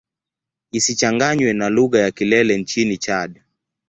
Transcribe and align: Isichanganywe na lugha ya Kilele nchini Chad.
Isichanganywe 0.71 1.53
na 1.53 1.69
lugha 1.69 1.99
ya 1.99 2.11
Kilele 2.11 2.57
nchini 2.57 2.97
Chad. 2.97 3.41